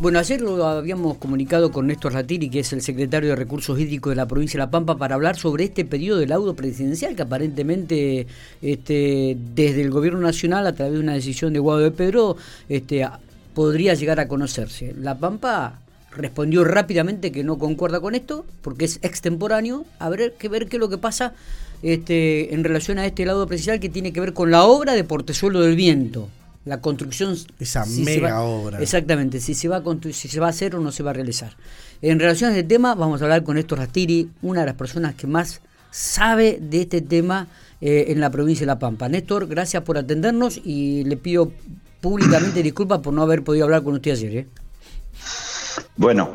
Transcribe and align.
Bueno, 0.00 0.18
ayer 0.18 0.40
lo 0.40 0.66
habíamos 0.66 1.18
comunicado 1.18 1.70
con 1.70 1.86
Néstor 1.86 2.14
Ratiri, 2.14 2.50
que 2.50 2.60
es 2.60 2.72
el 2.72 2.82
secretario 2.82 3.30
de 3.30 3.36
Recursos 3.36 3.78
Hídricos 3.78 4.10
de 4.10 4.16
la 4.16 4.26
provincia 4.26 4.58
de 4.58 4.66
La 4.66 4.70
Pampa, 4.70 4.96
para 4.98 5.14
hablar 5.14 5.36
sobre 5.36 5.64
este 5.64 5.84
pedido 5.84 6.18
de 6.18 6.26
laudo 6.26 6.54
presidencial 6.54 7.14
que 7.14 7.22
aparentemente 7.22 8.26
este, 8.60 9.36
desde 9.54 9.82
el 9.82 9.90
gobierno 9.90 10.18
nacional, 10.18 10.66
a 10.66 10.74
través 10.74 10.94
de 10.94 11.00
una 11.00 11.14
decisión 11.14 11.52
de 11.52 11.60
Guado 11.60 11.78
de 11.78 11.92
Pedro, 11.92 12.36
este, 12.68 13.08
podría 13.54 13.94
llegar 13.94 14.18
a 14.18 14.26
conocerse. 14.26 14.92
La 14.98 15.16
Pampa 15.16 15.78
respondió 16.10 16.64
rápidamente 16.64 17.30
que 17.30 17.44
no 17.44 17.56
concuerda 17.56 18.00
con 18.00 18.16
esto, 18.16 18.44
porque 18.62 18.86
es 18.86 18.98
extemporáneo. 19.02 19.84
Habrá 20.00 20.30
que 20.30 20.48
ver 20.48 20.66
qué 20.66 20.76
es 20.76 20.80
lo 20.80 20.88
que 20.88 20.98
pasa 20.98 21.34
este, 21.82 22.52
en 22.52 22.64
relación 22.64 22.98
a 22.98 23.06
este 23.06 23.24
laudo 23.24 23.46
presidencial 23.46 23.78
que 23.78 23.90
tiene 23.90 24.12
que 24.12 24.20
ver 24.20 24.32
con 24.32 24.50
la 24.50 24.64
obra 24.64 24.94
de 24.94 25.04
Portezuelo 25.04 25.60
del 25.60 25.76
Viento 25.76 26.28
la 26.64 26.80
construcción 26.80 27.36
esa 27.58 27.84
mega 27.86 28.42
obra. 28.42 28.80
Exactamente 28.80 29.40
si 29.40 29.54
se 29.54 29.68
va 29.68 29.78
a 29.78 29.82
si 30.12 30.28
se 30.28 30.40
va 30.40 30.46
a 30.46 30.50
hacer 30.50 30.74
o 30.76 30.80
no 30.80 30.92
se 30.92 31.02
va 31.02 31.10
a 31.10 31.14
realizar. 31.14 31.56
En 32.02 32.18
relación 32.18 32.50
a 32.50 32.56
este 32.56 32.68
tema 32.68 32.94
vamos 32.94 33.20
a 33.20 33.24
hablar 33.24 33.44
con 33.44 33.56
Néstor 33.56 33.78
Rastiri 33.78 34.30
una 34.42 34.60
de 34.60 34.66
las 34.66 34.74
personas 34.74 35.14
que 35.14 35.26
más 35.26 35.60
sabe 35.90 36.58
de 36.60 36.82
este 36.82 37.00
tema 37.00 37.48
eh, 37.80 38.06
en 38.08 38.20
la 38.20 38.30
provincia 38.30 38.62
de 38.62 38.68
La 38.68 38.78
Pampa. 38.78 39.08
Néstor 39.08 39.46
gracias 39.46 39.82
por 39.82 39.98
atendernos 39.98 40.60
y 40.64 41.04
le 41.04 41.16
pido 41.16 41.52
públicamente 42.00 42.62
disculpas 42.62 43.00
por 43.00 43.12
no 43.12 43.22
haber 43.22 43.42
podido 43.42 43.64
hablar 43.64 43.82
con 43.82 43.94
usted 43.94 44.12
ayer 44.12 44.36
¿eh? 44.36 44.46
bueno 45.96 46.34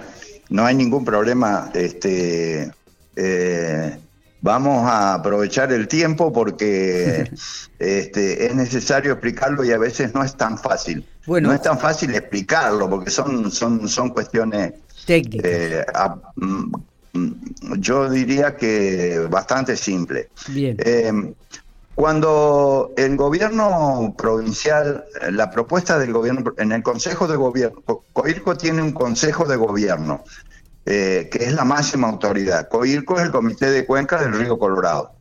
no 0.49 0.65
hay 0.65 0.75
ningún 0.75 1.05
problema 1.05 1.69
este 1.73 2.71
eh, 3.15 3.99
Vamos 4.41 4.89
a 4.89 5.15
aprovechar 5.15 5.71
el 5.73 5.87
tiempo 5.87 6.31
porque 6.31 7.29
este, 7.79 8.45
es 8.45 8.55
necesario 8.55 9.13
explicarlo 9.13 9.63
y 9.63 9.71
a 9.71 9.77
veces 9.77 10.13
no 10.13 10.23
es 10.23 10.35
tan 10.35 10.57
fácil. 10.57 11.05
Bueno, 11.25 11.49
no 11.49 11.53
es 11.53 11.61
tan 11.61 11.77
fácil 11.77 12.15
explicarlo 12.15 12.89
porque 12.89 13.11
son, 13.11 13.51
son, 13.51 13.87
son 13.87 14.09
cuestiones 14.09 14.73
técnicas. 15.05 15.51
Eh, 15.51 15.85
mm, 16.35 16.71
yo 17.79 18.09
diría 18.09 18.55
que 18.55 19.27
bastante 19.29 19.75
simple. 19.75 20.29
Bien. 20.47 20.77
Eh, 20.79 21.33
cuando 21.99 22.93
el 22.95 23.17
gobierno 23.17 24.15
provincial, 24.17 25.03
la 25.31 25.51
propuesta 25.51 25.99
del 25.99 26.13
gobierno, 26.13 26.53
en 26.57 26.71
el 26.71 26.81
Consejo 26.81 27.27
de 27.27 27.35
Gobierno, 27.35 27.83
COIRCO 28.13 28.55
tiene 28.55 28.81
un 28.81 28.93
Consejo 28.93 29.43
de 29.43 29.57
Gobierno 29.57 30.23
eh, 30.85 31.29
que 31.31 31.43
es 31.43 31.53
la 31.53 31.65
máxima 31.65 32.07
autoridad. 32.07 32.67
COIRCO 32.69 33.17
es 33.17 33.23
el 33.23 33.31
Comité 33.31 33.69
de 33.69 33.85
Cuenca 33.85 34.21
del 34.21 34.33
Río 34.33 34.57
Colorado, 34.57 35.11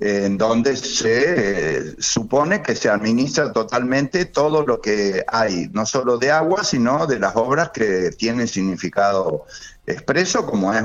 en 0.00 0.36
donde 0.36 0.76
se 0.76 1.88
eh, 1.88 1.94
supone 1.98 2.62
que 2.62 2.74
se 2.74 2.90
administra 2.90 3.52
totalmente 3.52 4.26
todo 4.26 4.66
lo 4.66 4.80
que 4.80 5.24
hay, 5.28 5.70
no 5.72 5.86
solo 5.86 6.18
de 6.18 6.30
agua, 6.32 6.64
sino 6.64 7.06
de 7.06 7.20
las 7.20 7.36
obras 7.36 7.70
que 7.70 8.10
tienen 8.10 8.48
significado 8.48 9.46
expreso, 9.86 10.44
como 10.44 10.74
es 10.74 10.82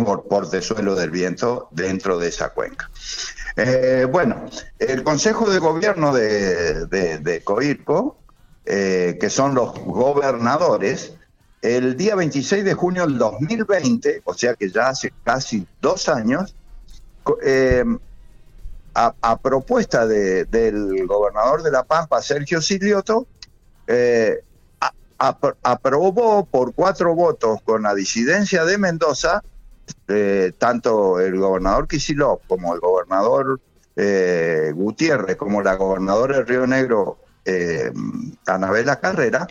suelo 0.61 0.95
del 0.95 1.09
viento 1.09 1.67
dentro 1.72 2.17
de 2.20 2.30
esa 2.30 2.50
cuenca. 2.50 2.89
Eh, 3.58 4.08
bueno, 4.09 4.45
el 4.80 5.03
Consejo 5.03 5.50
de 5.50 5.59
Gobierno 5.59 6.14
de, 6.14 6.86
de, 6.86 7.44
COIRCO, 7.44 8.17
que 8.64 9.30
son 9.30 9.53
los 9.53 9.73
gobernadores, 9.80 11.14
el 11.64 11.95
día 11.95 12.16
26 12.16 12.66
de 12.66 12.73
junio 12.73 13.08
del 13.08 13.17
2020, 13.17 14.22
o 14.25 14.33
sea 14.33 14.53
que 14.53 14.69
ya 14.69 14.89
hace 14.89 15.14
casi 15.23 15.66
dos 15.80 16.09
años, 16.09 16.53
eh, 17.42 17.86
a, 18.94 19.38
propuesta 19.38 20.05
del 20.05 21.08
gobernador 21.08 21.64
de 21.64 21.72
La 21.72 21.83
Pampa, 21.83 22.22
Sergio 22.22 22.61
Silioto, 22.61 23.25
eh, 23.88 24.44
aprobó 25.17 26.45
por 26.45 26.73
cuatro 26.73 27.16
votos 27.16 27.61
con 27.64 27.83
la 27.83 27.95
disidencia 27.95 28.66
de 28.66 28.77
Mendoza, 28.77 29.42
eh, 30.09 30.52
tanto 30.58 31.22
el 31.22 31.39
gobernador 31.39 31.88
Quisilov 31.88 32.42
como 32.45 32.73
el 32.75 32.81
gobernador 32.81 33.61
Gutiérrez, 34.75 35.38
como 35.38 35.61
la 35.61 35.76
gobernadora 35.76 36.38
de 36.38 36.43
Río 36.43 36.67
Negro, 36.67 37.20
Anabela 38.45 38.99
Carrera, 38.99 39.48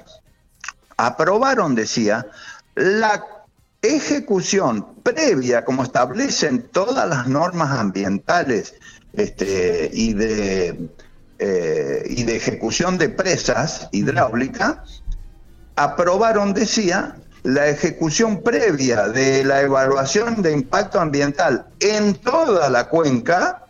aprobaron, 1.07 1.75
decía, 1.75 2.27
la 2.75 3.25
ejecución 3.83 4.95
previa, 5.03 5.65
como 5.65 5.83
establecen 5.83 6.69
todas 6.71 7.09
las 7.09 7.27
normas 7.27 7.79
ambientales 7.79 8.75
este, 9.13 9.91
eh, 9.93 12.05
y 12.09 12.23
de 12.23 12.37
ejecución 12.37 12.99
de 12.99 13.09
presas 13.09 13.89
hidráulicas, 13.91 15.03
aprobaron, 15.75 16.55
decía, 16.55 17.17
la 17.43 17.67
ejecución 17.67 18.43
previa 18.43 19.09
de 19.09 19.45
la 19.45 19.63
evaluación 19.63 20.43
de 20.43 20.53
impacto 20.53 21.01
ambiental 21.01 21.67
en 21.81 22.15
toda 22.15 22.71
la 22.71 22.89
cuenca 22.89 23.62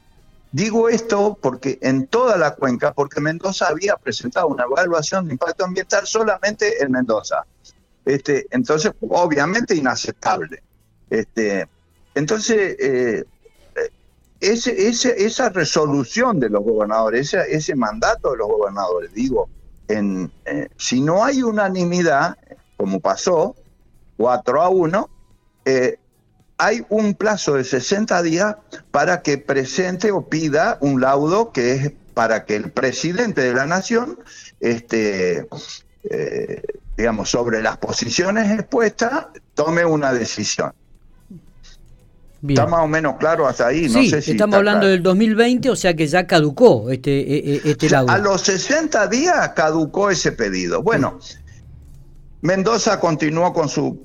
Digo 0.53 0.91
esto 0.91 1.39
porque 1.41 1.79
en 1.81 2.07
toda 2.07 2.37
la 2.37 2.55
cuenca, 2.55 2.93
porque 2.93 3.21
Mendoza 3.21 3.69
había 3.69 3.97
presentado 3.97 4.49
una 4.49 4.65
evaluación 4.65 5.27
de 5.27 5.33
impacto 5.33 5.65
ambiental 5.65 6.07
solamente 6.07 6.83
en 6.83 6.93
Mendoza. 6.93 7.47
Este, 8.05 8.47
entonces, 8.51 8.93
obviamente 9.01 9.75
inaceptable. 9.75 10.63
Este, 11.09 11.67
entonces, 12.15 12.77
eh, 12.79 13.25
ese, 14.41 15.25
esa 15.25 15.49
resolución 15.49 16.41
de 16.41 16.51
los 16.51 16.63
gobernadores, 16.63 17.33
ese, 17.33 17.57
ese 17.57 17.75
mandato 17.75 18.33
de 18.33 18.39
los 18.39 18.49
gobernadores, 18.49 19.15
digo, 19.15 19.49
en, 19.89 20.31
eh, 20.45 20.69
si 20.77 21.01
no 21.01 21.25
hay 21.25 21.43
unanimidad, 21.43 22.37
como 22.77 23.01
pasó, 23.01 23.55
4 24.17 24.63
a 24.63 24.69
1, 24.69 25.11
eh, 25.65 25.99
hay 26.59 26.85
un 26.89 27.15
plazo 27.15 27.55
de 27.55 27.65
60 27.65 28.23
días 28.23 28.57
para 28.91 29.23
que 29.23 29.39
presente 29.39 30.11
o 30.11 30.29
pida 30.29 30.79
un 30.81 31.01
laudo 31.01 31.53
que 31.53 31.73
es 31.73 31.93
para 32.15 32.45
que 32.45 32.57
el 32.57 32.71
presidente 32.71 33.41
de 33.41 33.55
la 33.55 33.67
nación, 33.67 34.19
este, 34.61 35.47
eh, 36.05 36.63
digamos, 36.97 37.31
sobre 37.31 37.63
las 37.63 37.79
posiciones 37.79 38.51
expuestas, 38.51 39.27
tome 39.55 39.85
una 39.85 40.13
decisión. 40.13 40.73
Está 42.47 42.67
más 42.67 42.81
o 42.81 42.89
menos 42.89 43.17
claro 43.19 43.47
hasta 43.47 43.69
ahí. 43.69 43.89
No 43.89 44.03
sé 44.03 44.21
si 44.21 44.33
estamos 44.33 44.57
hablando 44.57 44.87
del 44.89 45.03
2020, 45.03 45.71
o 45.71 45.77
sea 45.77 45.95
que 45.95 46.09
ya 46.09 46.27
caducó 46.27 46.91
este, 46.91 47.21
e, 47.21 47.55
e, 47.55 47.61
este 47.65 47.89
laudo. 47.89 48.11
A 48.11 48.19
los 48.19 48.43
60 48.43 49.07
días 49.07 49.51
caducó 49.51 50.11
ese 50.11 50.33
pedido. 50.33 50.83
Bueno, 50.83 51.21
Mendoza 52.41 52.99
continuó 52.99 53.53
con 53.53 53.69
su 53.69 54.03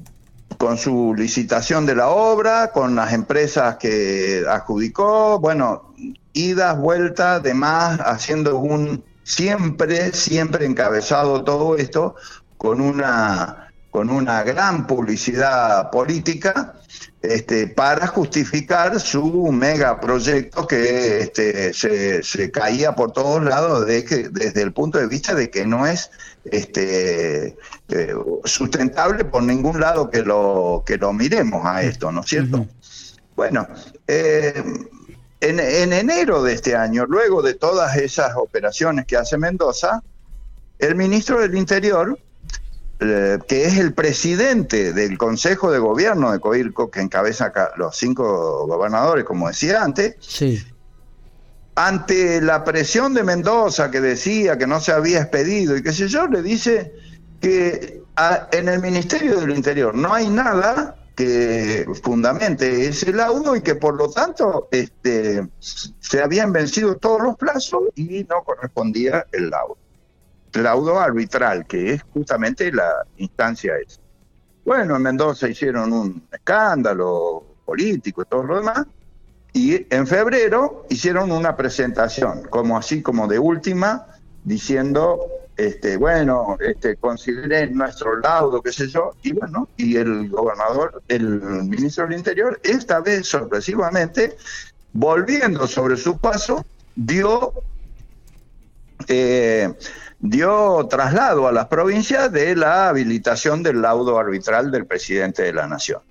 con 0.57 0.77
su 0.77 1.13
licitación 1.15 1.85
de 1.85 1.95
la 1.95 2.09
obra, 2.09 2.71
con 2.71 2.95
las 2.95 3.13
empresas 3.13 3.77
que 3.77 4.43
adjudicó, 4.49 5.39
bueno, 5.39 5.93
idas, 6.33 6.77
vueltas, 6.77 7.43
demás, 7.43 7.99
haciendo 7.99 8.57
un 8.57 9.03
siempre, 9.23 10.13
siempre 10.13 10.65
encabezado 10.65 11.43
todo 11.43 11.75
esto 11.75 12.15
con 12.57 12.81
una 12.81 13.66
con 13.97 14.11
una 14.11 14.43
gran 14.43 14.85
publicidad 14.85 15.89
política 15.89 16.75
este, 17.23 17.65
para 17.65 18.05
justificar 18.05 18.99
su 18.99 19.51
megaproyecto 19.51 20.67
que 20.67 21.21
este, 21.21 21.73
se, 21.73 22.51
caía 22.51 22.93
por 22.93 23.11
todos 23.11 23.43
lados 23.43 23.87
de 23.87 24.05
que, 24.05 24.29
desde 24.29 24.61
el 24.61 24.71
punto 24.71 24.99
de 24.99 25.07
vista 25.07 25.33
de 25.33 25.49
que 25.49 25.65
no 25.65 25.87
es 25.87 26.11
este, 26.45 27.57
eh, 27.89 28.13
sustentable 28.43 29.25
por 29.25 29.41
ningún 29.41 29.79
lado 29.79 30.11
que 30.11 30.21
lo, 30.21 30.83
que 30.85 30.97
lo 30.97 31.11
miremos 31.11 31.65
a 31.65 31.81
esto, 31.81 32.11
¿no 32.11 32.21
es 32.21 32.27
cierto? 32.27 32.67
Bueno, 33.35 33.67
eh, 34.05 34.63
en, 35.39 35.59
en 35.59 35.91
enero 35.91 36.43
de 36.43 36.53
este 36.53 36.75
año, 36.75 37.07
luego 37.07 37.41
de 37.41 37.55
todas 37.55 37.97
esas 37.97 38.35
operaciones 38.35 39.07
que 39.07 39.17
hace 39.17 39.39
Mendoza, 39.39 40.03
el 40.77 40.93
ministro 40.93 41.39
del 41.39 41.57
Interior 41.57 42.19
eh, 42.99 43.37
que 43.47 43.65
es 43.65 43.77
el 43.77 43.93
presidente 43.93 44.91
del 44.91 45.19
Consejo 45.19 45.71
de 45.71 45.77
Gobierno 45.77 46.31
de 46.31 46.39
Coirco, 46.39 46.89
que 46.89 46.99
encabeza 46.99 47.53
los 47.75 47.95
cinco 47.95 48.65
gobernadores, 48.65 49.23
como 49.23 49.47
decía 49.47 49.83
antes, 49.83 50.15
sí. 50.19 50.65
ante 51.75 52.41
la 52.41 52.63
presión 52.63 53.13
de 53.13 53.21
Mendoza 53.23 53.91
que 53.91 54.01
decía 54.01 54.57
que 54.57 54.65
no 54.65 54.79
se 54.79 54.93
había 54.93 55.21
expedido 55.21 55.77
y 55.77 55.83
qué 55.83 55.93
sé 55.93 56.07
yo, 56.07 56.25
le 56.25 56.41
dice 56.41 56.91
que 57.39 58.01
en 58.51 58.67
el 58.67 58.81
Ministerio 58.81 59.39
del 59.41 59.51
Interior 59.51 59.93
no 59.93 60.11
hay 60.11 60.27
nada 60.27 60.95
que 61.15 61.85
fundamente 62.01 62.87
ese 62.87 63.13
laudo 63.13 63.55
y 63.55 63.61
que 63.61 63.75
por 63.75 63.95
lo 63.95 64.09
tanto 64.09 64.69
este, 64.71 65.47
se 65.59 66.21
habían 66.21 66.51
vencido 66.51 66.97
todos 66.97 67.21
los 67.21 67.35
plazos 67.35 67.83
y 67.93 68.23
no 68.23 68.43
correspondía 68.43 69.27
el 69.31 69.51
laudo 69.51 69.77
laudo 70.63 70.99
arbitral, 70.99 71.65
que 71.65 71.93
es 71.93 72.03
justamente 72.13 72.71
la 72.71 73.05
instancia 73.17 73.73
esa. 73.77 74.01
Bueno, 74.65 74.95
en 74.97 75.01
Mendoza 75.01 75.47
hicieron 75.47 75.93
un 75.93 76.27
escándalo 76.31 77.45
político 77.65 78.21
y 78.21 78.25
todo 78.25 78.43
lo 78.43 78.57
demás, 78.57 78.85
y 79.53 79.87
en 79.93 80.05
febrero 80.05 80.85
hicieron 80.89 81.31
una 81.31 81.55
presentación, 81.55 82.43
como 82.49 82.77
así 82.77 83.01
como 83.01 83.27
de 83.27 83.39
última, 83.39 84.07
diciendo 84.43 85.19
este, 85.57 85.97
bueno, 85.97 86.55
este, 86.59 86.97
consideren 86.97 87.73
nuestro 87.73 88.19
laudo, 88.19 88.61
qué 88.61 88.71
sé 88.71 88.87
yo, 88.87 89.15
y 89.23 89.33
bueno, 89.33 89.67
y 89.75 89.97
el 89.97 90.29
gobernador, 90.29 91.01
el 91.07 91.41
ministro 91.63 92.05
del 92.05 92.19
Interior, 92.19 92.59
esta 92.63 92.99
vez 92.99 93.27
sorpresivamente, 93.27 94.37
volviendo 94.93 95.65
sobre 95.65 95.97
su 95.97 96.19
paso, 96.19 96.63
dio, 96.95 97.53
eh, 99.07 99.73
dio 100.19 100.87
traslado 100.89 101.47
a 101.47 101.51
las 101.51 101.67
provincias 101.67 102.31
de 102.31 102.55
la 102.55 102.89
habilitación 102.89 103.63
del 103.63 103.81
laudo 103.81 104.17
arbitral 104.17 104.71
del 104.71 104.85
presidente 104.85 105.43
de 105.43 105.53
la 105.53 105.67
nación. 105.67 106.01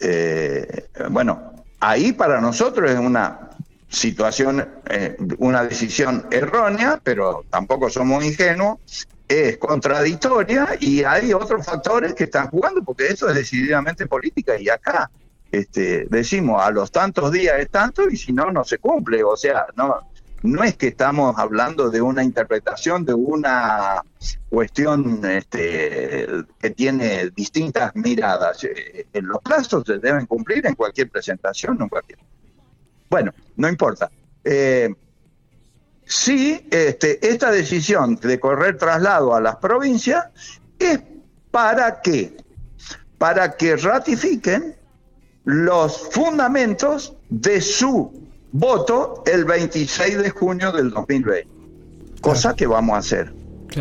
Eh, 0.00 0.88
bueno, 1.10 1.64
ahí 1.80 2.12
para 2.12 2.40
nosotros 2.40 2.90
es 2.90 2.98
una 2.98 3.50
situación, 3.88 4.68
eh, 4.90 5.16
una 5.38 5.64
decisión 5.64 6.26
errónea, 6.30 7.00
pero 7.02 7.44
tampoco 7.48 7.88
somos 7.88 8.24
ingenuos, 8.24 8.78
es 9.26 9.56
contradictoria 9.56 10.76
y 10.80 11.02
hay 11.02 11.32
otros 11.32 11.64
factores 11.64 12.14
que 12.14 12.24
están 12.24 12.48
jugando, 12.48 12.82
porque 12.82 13.06
eso 13.06 13.28
es 13.28 13.34
decididamente 13.34 14.06
política 14.06 14.58
y 14.58 14.68
acá 14.68 15.10
este, 15.50 16.06
decimos 16.10 16.62
a 16.62 16.70
los 16.70 16.90
tantos 16.90 17.30
días 17.30 17.58
es 17.58 17.70
tanto 17.70 18.08
y 18.10 18.16
si 18.16 18.32
no, 18.32 18.50
no 18.50 18.64
se 18.64 18.78
cumple. 18.78 19.22
O 19.22 19.36
sea, 19.36 19.66
no, 19.76 20.10
no 20.44 20.62
es 20.62 20.76
que 20.76 20.88
estamos 20.88 21.34
hablando 21.38 21.88
de 21.88 22.02
una 22.02 22.22
interpretación 22.22 23.06
de 23.06 23.14
una 23.14 24.02
cuestión 24.50 25.24
este, 25.24 26.28
que 26.60 26.70
tiene 26.70 27.30
distintas 27.30 27.96
miradas. 27.96 28.62
Eh, 28.64 29.06
los 29.14 29.40
plazos 29.40 29.84
se 29.86 29.98
deben 29.98 30.26
cumplir 30.26 30.66
en 30.66 30.74
cualquier 30.74 31.08
presentación, 31.08 31.80
en 31.80 31.88
cualquier. 31.88 32.18
Bueno, 33.08 33.32
no 33.56 33.70
importa. 33.70 34.10
Eh, 34.44 34.94
sí, 36.04 36.68
este, 36.70 37.26
esta 37.26 37.50
decisión 37.50 38.16
de 38.16 38.38
correr 38.38 38.76
traslado 38.76 39.34
a 39.34 39.40
las 39.40 39.56
provincias 39.56 40.26
es 40.78 41.00
para 41.50 42.02
qué? 42.02 42.36
Para 43.16 43.56
que 43.56 43.76
ratifiquen 43.76 44.76
los 45.44 46.10
fundamentos 46.10 47.16
de 47.30 47.62
su 47.62 48.23
voto 48.54 49.24
el 49.26 49.44
26 49.44 50.18
de 50.18 50.30
junio 50.30 50.70
del 50.70 50.90
2020. 50.90 51.48
Cosa 52.20 52.54
que 52.54 52.68
vamos 52.68 52.94
a 52.94 52.98
hacer. 52.98 53.34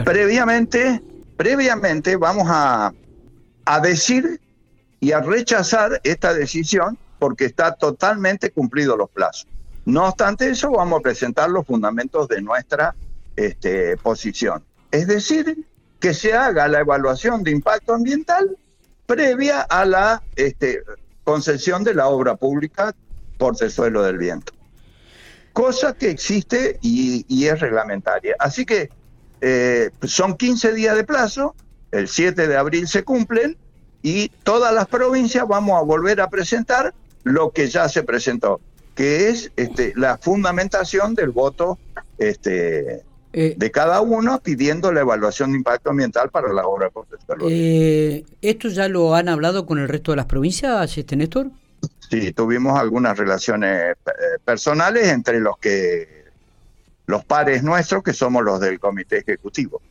Previamente, 0.04 1.00
previamente 1.38 2.16
vamos 2.16 2.48
a, 2.48 2.92
a 3.66 3.80
decir 3.80 4.42
y 5.00 5.12
a 5.12 5.22
rechazar 5.22 6.02
esta 6.04 6.34
decisión 6.34 6.98
porque 7.20 7.46
está 7.46 7.76
totalmente 7.76 8.50
cumplido 8.50 8.98
los 8.98 9.12
plazos. 9.12 9.48
No 9.86 10.08
obstante 10.08 10.50
eso, 10.50 10.72
vamos 10.72 11.00
a 11.00 11.04
presentar 11.04 11.52
los 11.52 11.68
fundamentos 11.68 12.28
de 12.28 12.42
nuestra 12.42 12.96
este, 13.36 13.96
posición. 13.98 14.64
Es 14.90 15.06
decir, 15.06 15.68
que 16.00 16.16
se 16.16 16.34
haga 16.34 16.68
la 16.68 16.80
evaluación 16.80 17.44
de 17.44 17.52
impacto 17.52 17.94
ambiental 17.94 18.58
previa 19.06 19.62
a 19.62 19.86
la 19.86 20.24
este, 20.36 20.82
concesión 21.24 21.84
de 21.84 21.94
la 21.94 22.08
obra 22.08 22.36
pública 22.36 22.96
por 23.38 23.56
suelo 23.56 24.02
del 24.02 24.18
viento 24.18 24.52
cosa 25.54 25.94
que 25.94 26.10
existe 26.10 26.80
y, 26.82 27.46
es 27.46 27.60
reglamentaria. 27.60 28.36
Así 28.40 28.66
que 28.66 28.90
eh, 29.42 29.92
son 30.02 30.36
15 30.36 30.74
días 30.74 30.96
de 30.96 31.04
plazo, 31.04 31.56
el 31.92 32.08
7 32.08 32.48
de 32.48 32.58
abril 32.58 32.88
se 32.88 33.04
cumplen 33.04 33.56
y 34.02 34.30
todas 34.44 34.74
las 34.74 34.88
provincias 34.88 35.48
vamos 35.48 35.80
a 35.80 35.84
volver 35.84 36.20
a 36.20 36.30
presentar 36.30 36.94
lo 37.24 37.52
que 37.52 37.68
ya 37.70 37.88
se 37.88 38.04
presentó, 38.04 38.60
que 38.96 39.30
es 39.30 39.52
este, 39.56 39.94
la 39.96 40.18
fundamentación 40.18 41.16
del 41.16 41.30
voto 41.30 41.78
este, 42.18 43.04
eh, 43.32 43.56
de 43.58 43.72
cada 43.72 44.02
uno 44.02 44.40
pidiendo 44.42 44.92
la 44.92 45.02
evaluación 45.02 45.52
de 45.52 45.58
impacto 45.58 45.92
ambiental 45.92 46.30
para 46.30 46.52
la 46.52 46.68
obra 46.68 46.92
eh, 47.50 48.26
¿Esto 48.42 48.70
ya 48.70 48.88
lo 48.88 49.16
han 49.16 49.30
hablado 49.30 49.66
con 49.66 49.80
el 49.80 49.88
resto 49.88 50.12
de 50.12 50.18
las 50.18 50.26
provincias, 50.26 50.98
este 50.98 51.16
Néstor? 51.16 51.52
Sí, 52.10 52.34
tuvimos 52.34 52.80
algunas 52.80 53.18
relaciones 53.18 53.96
eh, 54.06 54.14
personales 54.44 55.08
entre 55.08 55.40
los 55.40 55.58
que 55.58 56.24
los 57.06 57.26
pares 57.26 57.64
nuestros 57.64 58.04
que 58.04 58.14
somos 58.14 58.44
los 58.44 58.60
del 58.60 58.80
comité 58.80 59.20
ejecutivo. 59.20 59.82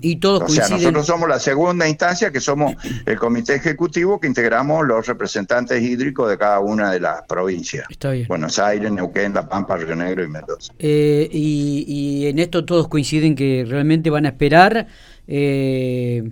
Y 0.00 0.16
todos 0.16 0.42
o 0.44 0.48
sea, 0.48 0.68
nosotros 0.68 1.04
somos 1.04 1.28
la 1.28 1.40
segunda 1.40 1.88
instancia 1.88 2.30
que 2.30 2.40
somos 2.40 2.76
el 3.04 3.18
comité 3.18 3.56
ejecutivo 3.56 4.20
que 4.20 4.28
integramos 4.28 4.86
los 4.86 5.04
representantes 5.08 5.82
hídricos 5.82 6.30
de 6.30 6.38
cada 6.38 6.60
una 6.60 6.92
de 6.92 7.00
las 7.00 7.22
provincias. 7.22 7.86
Está 7.90 8.12
bien. 8.12 8.28
Buenos 8.28 8.60
Aires, 8.60 8.92
Neuquén, 8.92 9.34
La 9.34 9.48
Pampa, 9.48 9.76
Río 9.76 9.96
Negro 9.96 10.22
y 10.22 10.28
Mendoza. 10.28 10.72
Eh, 10.78 11.28
y, 11.32 12.26
en 12.26 12.38
esto 12.38 12.64
todos 12.64 12.86
coinciden 12.86 13.34
que 13.34 13.64
realmente 13.68 14.08
van 14.08 14.24
a 14.26 14.28
esperar 14.28 14.86
eh, 15.26 16.30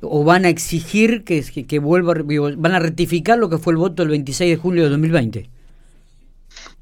o 0.00 0.24
van 0.24 0.44
a 0.44 0.48
exigir 0.48 1.24
que, 1.24 1.42
que, 1.42 1.78
vuelva, 1.78 2.14
van 2.56 2.72
a 2.72 2.78
ratificar 2.78 3.38
lo 3.38 3.48
que 3.50 3.58
fue 3.58 3.72
el 3.72 3.76
voto 3.76 4.02
el 4.02 4.08
26 4.08 4.50
de 4.50 4.56
julio 4.56 4.84
de 4.84 4.90
2020. 4.90 5.50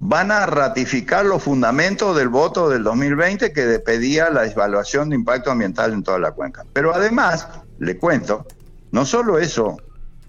Van 0.01 0.31
a 0.31 0.47
ratificar 0.47 1.25
los 1.25 1.43
fundamentos 1.43 2.17
del 2.17 2.29
voto 2.29 2.69
del 2.69 2.85
2020 2.85 3.53
que 3.53 3.79
pedía 3.81 4.31
la 4.31 4.47
evaluación 4.47 5.11
de 5.11 5.17
impacto 5.17 5.51
ambiental 5.51 5.93
en 5.93 6.03
toda 6.03 6.19
la 6.19 6.33
cuenca. 6.33 6.65
Pero 6.73 6.95
además, 6.95 7.49
le 7.81 7.99
cuento, 7.99 8.47
no 8.93 9.05
solo 9.05 9.39
eso, 9.39 9.77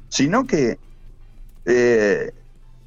sino 0.10 0.48
que 0.48 0.80
eh, 1.66 2.32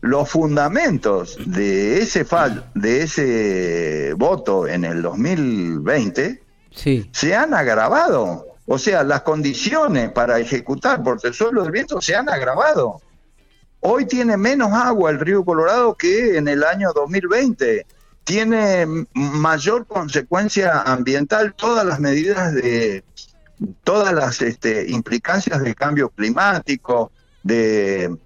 los 0.00 0.28
fundamentos 0.28 1.38
de 1.46 1.99
ese 1.99 2.25
fal, 2.25 2.69
de 2.75 3.02
ese 3.02 4.14
voto 4.16 4.66
en 4.66 4.84
el 4.84 5.00
2020 5.02 6.43
sí. 6.72 7.08
se 7.12 7.37
han 7.37 7.54
agravado 7.54 8.51
o 8.67 8.79
sea, 8.79 9.03
las 9.03 9.23
condiciones 9.23 10.11
para 10.12 10.38
ejecutar 10.38 11.03
por 11.03 11.19
el 11.23 11.35
suelo 11.35 11.62
del 11.62 11.73
viento 11.73 12.00
se 12.00 12.14
han 12.14 12.29
agravado. 12.29 13.00
Hoy 13.81 14.06
tiene 14.06 14.37
menos 14.37 14.73
agua 14.73 15.11
el 15.11 15.19
río 15.19 15.44
Colorado 15.44 15.94
que 15.97 16.37
en 16.37 16.47
el 16.47 16.62
año 16.62 16.93
2020. 16.94 17.87
Tiene 18.25 18.87
mayor 19.14 19.85
consecuencia 19.87 20.82
ambiental 20.82 21.55
todas 21.55 21.85
las 21.85 21.99
medidas 21.99 22.55
de 22.55 23.03
todas 23.82 24.12
las 24.12 24.41
este, 24.43 24.88
implicancias 24.88 25.61
del 25.61 25.75
cambio 25.75 26.09
climático, 26.11 27.11
de, 27.43 28.17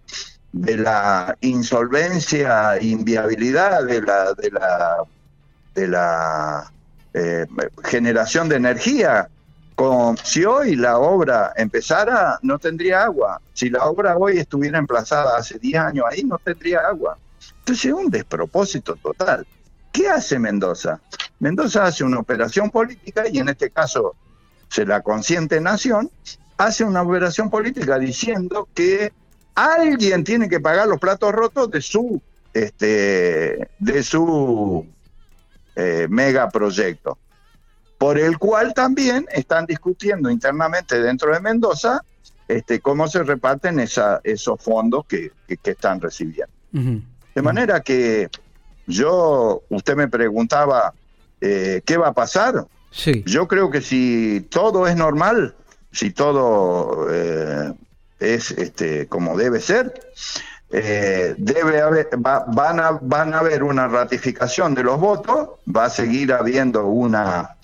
de 0.52 0.76
la 0.76 1.34
insolvencia, 1.40 2.78
inviabilidad 2.82 3.84
de 3.84 4.02
la 4.02 4.34
de 4.34 4.50
la 4.50 4.96
de 5.74 5.88
la 5.88 6.72
eh, 7.14 7.46
generación 7.82 8.50
de 8.50 8.56
energía 8.56 9.30
si 10.24 10.44
hoy 10.44 10.76
la 10.76 10.98
obra 10.98 11.52
empezara, 11.56 12.38
no 12.42 12.58
tendría 12.58 13.04
agua. 13.04 13.40
Si 13.52 13.68
la 13.68 13.84
obra 13.84 14.16
hoy 14.16 14.38
estuviera 14.38 14.78
emplazada 14.78 15.36
hace 15.36 15.58
10 15.58 15.76
años 15.76 16.06
ahí, 16.10 16.24
no 16.24 16.38
tendría 16.38 16.80
agua. 16.80 17.18
Entonces 17.58 17.84
es 17.86 17.92
un 17.92 18.10
despropósito 18.10 18.96
total. 18.96 19.46
¿Qué 19.92 20.08
hace 20.08 20.38
Mendoza? 20.38 21.00
Mendoza 21.40 21.84
hace 21.84 22.04
una 22.04 22.18
operación 22.18 22.70
política 22.70 23.24
y 23.30 23.38
en 23.38 23.48
este 23.48 23.70
caso 23.70 24.14
se 24.68 24.86
la 24.86 25.02
consiente 25.02 25.60
nación, 25.60 26.10
hace 26.56 26.84
una 26.84 27.02
operación 27.02 27.50
política 27.50 27.98
diciendo 27.98 28.68
que 28.74 29.12
alguien 29.54 30.24
tiene 30.24 30.48
que 30.48 30.60
pagar 30.60 30.88
los 30.88 30.98
platos 30.98 31.32
rotos 31.32 31.70
de 31.70 31.80
su 31.80 32.20
este 32.52 33.68
de 33.78 34.02
su 34.02 34.86
eh, 35.74 36.06
megaproyecto 36.08 37.18
por 37.98 38.18
el 38.18 38.38
cual 38.38 38.74
también 38.74 39.26
están 39.32 39.66
discutiendo 39.66 40.30
internamente 40.30 41.00
dentro 41.00 41.32
de 41.32 41.40
Mendoza 41.40 42.02
este, 42.48 42.80
cómo 42.80 43.08
se 43.08 43.22
reparten 43.22 43.80
esa, 43.80 44.20
esos 44.22 44.62
fondos 44.62 45.04
que, 45.06 45.32
están 45.48 46.00
recibiendo. 46.00 46.52
De 46.72 47.42
manera 47.42 47.80
que 47.80 48.28
yo, 48.86 49.62
usted 49.68 49.96
me 49.96 50.08
preguntaba, 50.08 50.92
eh, 51.40 51.82
¿qué 51.84 51.96
va 51.96 52.08
a 52.08 52.12
pasar? 52.12 52.66
Sí. 52.90 53.22
Yo 53.26 53.48
creo 53.48 53.70
que 53.70 53.80
si 53.80 54.46
todo 54.50 54.86
es 54.86 54.96
normal, 54.96 55.54
si 55.90 56.10
todo 56.10 57.08
eh, 57.10 57.72
es 58.20 58.50
este, 58.52 59.06
como 59.06 59.36
debe 59.36 59.60
ser, 59.60 59.92
eh, 60.70 61.34
debe 61.38 61.80
haber, 61.80 62.08
van, 62.16 62.80
a, 62.80 62.98
van 63.00 63.34
a 63.34 63.38
haber 63.38 63.62
una 63.62 63.88
ratificación 63.88 64.74
de 64.74 64.84
los 64.84 65.00
votos, 65.00 65.50
va 65.74 65.86
a 65.86 65.90
seguir 65.90 66.32
habiendo 66.32 66.86
una 66.86 67.56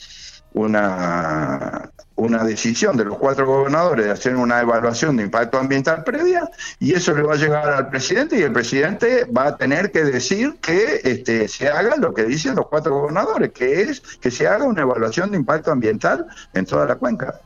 una, 0.55 1.91
una 2.17 2.45
decisión 2.45 2.97
de 2.97 3.05
los 3.05 3.19
cuatro 3.19 3.47
gobernadores 3.47 4.07
de 4.07 4.13
hacer 4.13 4.37
una 4.37 4.61
evaluación 4.61 5.17
de 5.17 5.25
impacto 5.25 5.59
ambiental 5.59 6.05
previa 6.05 6.49
y 6.79 6.93
eso 6.93 7.15
le 7.15 7.23
va 7.23 7.35
a 7.35 7.37
llegar 7.37 7.69
al 7.69 7.89
presidente 7.89 8.39
y 8.39 8.43
el 8.43 8.53
presidente 8.53 9.25
va 9.25 9.49
a 9.49 9.57
tener 9.57 9.91
que 9.91 10.05
decir 10.05 10.57
que 10.61 11.01
este, 11.05 11.49
se 11.49 11.69
haga 11.69 11.97
lo 11.97 12.15
que 12.15 12.25
dicen 12.25 12.55
los 12.55 12.67
cuatro 12.69 12.95
gobernadores, 12.95 13.53
que 13.53 13.83
es 13.83 14.01
que 14.01 14.31
se 14.31 14.47
haga 14.47 14.65
una 14.65 14.83
evaluación 14.83 15.31
de 15.31 15.39
impacto 15.39 15.73
ambiental 15.73 16.27
en 16.55 16.67
toda 16.67 16.87
la 16.87 16.97
cuenca. 16.97 17.41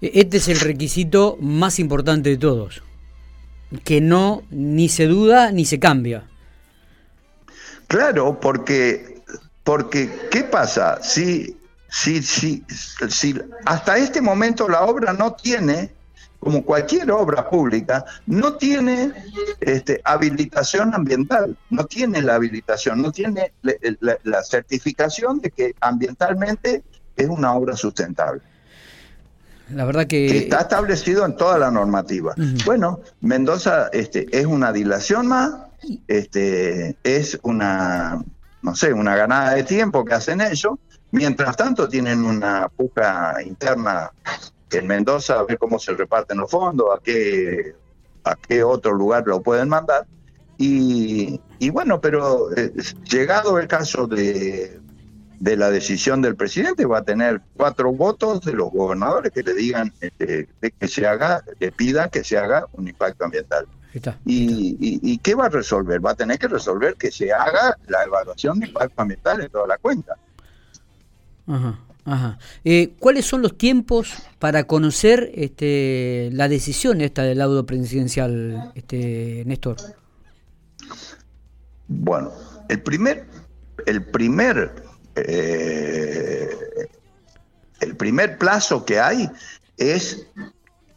Este 0.00 0.36
es 0.36 0.48
el 0.48 0.60
requisito 0.60 1.36
más 1.40 1.80
importante 1.80 2.30
de 2.30 2.36
todos, 2.36 2.82
que 3.84 4.00
no 4.00 4.42
ni 4.50 4.88
se 4.88 5.06
duda 5.06 5.50
ni 5.50 5.64
se 5.64 5.80
cambia. 5.80 6.24
Claro, 7.88 8.38
porque, 8.38 9.22
porque 9.64 10.28
¿qué 10.30 10.44
pasa? 10.44 11.02
Si 11.02 11.57
si, 11.88 12.22
si, 12.22 12.64
si 13.08 13.40
hasta 13.64 13.96
este 13.96 14.20
momento 14.20 14.68
la 14.68 14.82
obra 14.82 15.12
no 15.12 15.32
tiene 15.32 15.92
como 16.38 16.64
cualquier 16.64 17.10
obra 17.10 17.48
pública, 17.48 18.04
no 18.26 18.54
tiene 18.54 19.12
este, 19.60 20.00
habilitación 20.04 20.94
ambiental, 20.94 21.56
no 21.70 21.84
tiene 21.84 22.22
la 22.22 22.36
habilitación, 22.36 23.02
no 23.02 23.10
tiene 23.10 23.52
la, 23.62 24.42
certificación 24.44 25.40
de 25.40 25.50
que 25.50 25.74
ambientalmente 25.80 26.84
es 27.16 27.28
una 27.28 27.54
obra 27.54 27.76
sustentable. 27.76 28.40
La 29.70 29.84
verdad 29.84 30.06
que... 30.06 30.38
está 30.38 30.60
establecido 30.60 31.26
en 31.26 31.36
toda 31.36 31.58
la 31.58 31.70
normativa. 31.70 32.34
Bueno, 32.64 33.00
Mendoza 33.20 33.88
este, 33.92 34.26
es 34.30 34.46
una 34.46 34.72
dilación 34.72 35.26
más, 35.26 35.54
este, 36.06 36.96
es 37.02 37.38
una, 37.42 38.22
no 38.62 38.76
sé, 38.76 38.92
una 38.92 39.16
ganada 39.16 39.54
de 39.54 39.64
tiempo 39.64 40.04
que 40.04 40.14
hacen 40.14 40.40
ellos. 40.40 40.74
Mientras 41.10 41.56
tanto 41.56 41.88
tienen 41.88 42.24
una 42.24 42.68
puja 42.68 43.36
interna 43.44 44.10
en 44.70 44.86
Mendoza 44.86 45.38
a 45.38 45.44
ver 45.44 45.58
cómo 45.58 45.78
se 45.78 45.92
reparten 45.94 46.38
los 46.38 46.50
fondos, 46.50 46.88
a 46.94 47.02
qué, 47.02 47.74
a 48.24 48.36
qué 48.36 48.62
otro 48.62 48.92
lugar 48.92 49.24
lo 49.26 49.42
pueden 49.42 49.68
mandar. 49.68 50.06
Y, 50.58 51.40
bueno, 51.70 52.00
pero 52.00 52.54
eh, 52.56 52.72
llegado 53.08 53.58
el 53.58 53.68
caso 53.68 54.06
de, 54.06 54.80
de 55.38 55.56
la 55.56 55.70
decisión 55.70 56.20
del 56.20 56.36
presidente, 56.36 56.84
va 56.84 56.98
a 56.98 57.04
tener 57.04 57.40
cuatro 57.56 57.92
votos 57.92 58.40
de 58.42 58.52
los 58.54 58.70
gobernadores 58.72 59.32
que 59.32 59.42
le 59.42 59.54
digan 59.54 59.92
este, 60.00 60.48
que 60.78 60.88
se 60.88 61.06
haga, 61.06 61.42
que 61.58 61.70
pidan 61.70 62.10
que 62.10 62.24
se 62.24 62.36
haga 62.36 62.66
un 62.72 62.88
impacto 62.88 63.24
ambiental. 63.24 63.66
y, 64.26 65.00
y, 65.02 65.18
qué 65.18 65.34
va 65.34 65.46
a 65.46 65.48
resolver? 65.48 66.04
Va 66.04 66.10
a 66.10 66.14
tener 66.14 66.38
que 66.38 66.48
resolver 66.48 66.94
que 66.94 67.10
se 67.10 67.32
haga 67.32 67.76
la 67.86 68.04
evaluación 68.04 68.60
de 68.60 68.66
impacto 68.66 69.00
ambiental 69.00 69.40
en 69.40 69.48
toda 69.48 69.66
la 69.66 69.78
cuenta. 69.78 70.14
Ajá. 71.48 71.78
Ajá. 72.04 72.38
Eh, 72.64 72.94
¿Cuáles 72.98 73.26
son 73.26 73.42
los 73.42 73.58
tiempos 73.58 74.14
para 74.38 74.64
conocer 74.64 75.30
este, 75.34 76.30
la 76.32 76.48
decisión 76.48 77.02
esta 77.02 77.22
del 77.22 77.38
laudo 77.38 77.66
presidencial, 77.66 78.72
este, 78.74 79.42
Néstor? 79.44 79.76
Bueno, 81.88 82.32
el 82.68 82.82
primer, 82.82 83.26
el 83.84 84.04
primer, 84.04 84.74
eh, 85.16 86.48
el 87.80 87.96
primer 87.96 88.38
plazo 88.38 88.86
que 88.86 89.00
hay 89.00 89.28
es 89.76 90.26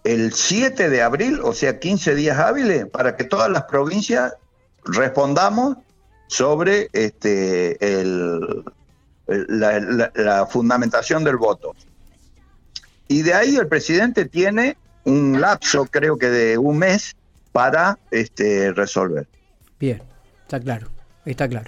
el 0.06 0.34
7 0.34 0.90
de 0.90 1.02
abril, 1.02 1.40
o 1.44 1.54
sea, 1.54 1.80
15 1.80 2.16
días 2.16 2.38
hábiles, 2.40 2.86
para 2.88 3.18
que 3.18 3.26
todas 3.26 3.50
las 3.50 3.64
provincias 3.64 4.34
respondamos 4.86 5.78
sobre 6.28 6.88
este, 6.94 7.78
el, 7.86 8.64
la, 9.28 10.46
fundamentación 10.50 11.24
del 11.24 11.38
voto. 11.38 11.76
Y 13.08 13.22
de 13.22 13.34
ahí 13.34 13.56
el 13.56 13.68
presidente 13.68 14.26
tiene 14.26 14.78
un 15.04 15.40
lapso, 15.42 15.86
creo 15.86 16.18
que 16.18 16.30
de 16.30 16.58
un 16.58 16.78
mes, 16.78 17.16
para 17.52 18.00
este, 18.12 18.72
resolver. 18.72 19.28
Bien, 19.80 20.02
está 20.44 20.60
claro, 20.60 20.88
está 21.26 21.48
claro. 21.50 21.66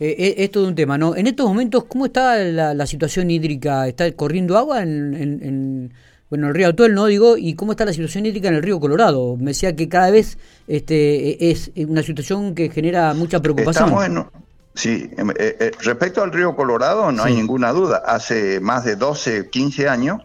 Eh, 0.00 0.14
eh, 0.18 0.34
es 0.38 0.50
todo 0.50 0.66
un 0.66 0.74
tema, 0.74 0.98
¿no? 0.98 1.14
En 1.14 1.26
estos 1.26 1.46
momentos, 1.46 1.84
¿cómo 1.84 2.06
está 2.06 2.36
la, 2.38 2.86
situación 2.86 3.30
hídrica? 3.30 3.86
¿Está 3.86 4.10
corriendo 4.12 4.56
agua 4.58 4.82
en, 4.82 5.14
en, 5.14 5.92
bueno, 6.30 6.48
el 6.48 6.54
río 6.54 6.68
Atuel, 6.68 6.94
no 6.94 7.06
digo, 7.06 7.36
y 7.36 7.54
cómo 7.54 7.72
está 7.72 7.84
la 7.84 7.92
situación 7.92 8.26
hídrica 8.26 8.48
en 8.48 8.54
el 8.54 8.62
río 8.62 8.80
Colorado? 8.80 9.36
Me 9.36 9.52
decía 9.52 9.76
que 9.76 9.88
cada 9.88 10.10
vez 10.10 10.36
este, 10.66 11.50
es 11.50 11.70
una 11.76 12.02
situación 12.02 12.54
que 12.54 12.70
genera 12.70 13.14
mucha 13.14 13.40
preocupación. 13.40 13.84
Estamos 13.84 14.26
Sí, 14.74 15.08
em, 15.16 15.30
eh, 15.30 15.34
eh, 15.38 15.70
respecto 15.82 16.22
al 16.22 16.32
río 16.32 16.56
Colorado, 16.56 17.12
no 17.12 17.22
hay 17.22 17.34
ninguna 17.34 17.72
duda. 17.72 18.02
Hace 18.04 18.58
más 18.60 18.84
de 18.84 18.96
12, 18.96 19.48
15 19.48 19.88
años 19.88 20.22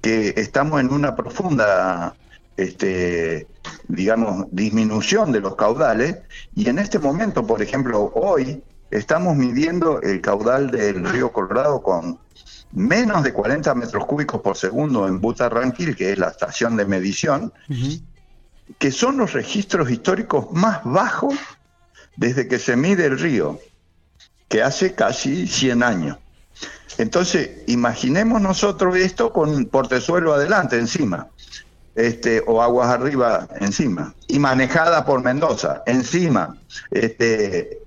que 0.00 0.34
estamos 0.36 0.80
en 0.80 0.92
una 0.92 1.14
profunda, 1.14 2.16
este, 2.56 3.46
digamos, 3.86 4.46
disminución 4.50 5.30
de 5.30 5.40
los 5.40 5.54
caudales. 5.54 6.18
Y 6.56 6.68
en 6.68 6.80
este 6.80 6.98
momento, 6.98 7.46
por 7.46 7.62
ejemplo, 7.62 8.12
hoy 8.14 8.62
estamos 8.90 9.36
midiendo 9.36 10.00
el 10.02 10.20
caudal 10.20 10.72
del 10.72 11.08
río 11.08 11.32
Colorado 11.32 11.80
con 11.80 12.18
menos 12.72 13.22
de 13.22 13.32
40 13.32 13.74
metros 13.76 14.04
cúbicos 14.06 14.40
por 14.40 14.56
segundo 14.56 15.06
en 15.06 15.20
Butarranquil, 15.20 15.94
que 15.94 16.12
es 16.12 16.18
la 16.18 16.28
estación 16.28 16.76
de 16.76 16.84
medición, 16.84 17.52
que 18.78 18.90
son 18.90 19.18
los 19.18 19.32
registros 19.32 19.88
históricos 19.88 20.50
más 20.50 20.80
bajos 20.82 21.34
desde 22.16 22.48
que 22.48 22.58
se 22.58 22.76
mide 22.76 23.06
el 23.06 23.18
río 23.18 23.60
que 24.48 24.62
hace 24.62 24.94
casi 24.94 25.46
100 25.46 25.82
años. 25.82 26.18
Entonces, 26.98 27.50
imaginemos 27.66 28.40
nosotros 28.40 28.96
esto 28.96 29.32
con 29.32 29.66
portezuelo 29.66 30.32
adelante 30.32 30.78
encima, 30.78 31.28
este, 31.96 32.42
o 32.46 32.62
aguas 32.62 32.88
arriba 32.88 33.48
encima, 33.60 34.14
y 34.28 34.38
manejada 34.38 35.04
por 35.04 35.22
Mendoza 35.22 35.82
encima. 35.86 36.56
Este, 36.90 37.80